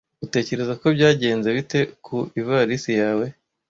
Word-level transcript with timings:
Utekereza 0.25 0.73
ko 0.81 0.85
byagenze 0.95 1.47
bite 1.57 1.79
ku 2.05 2.17
ivarisi 2.39 2.91
yawe? 3.01 3.25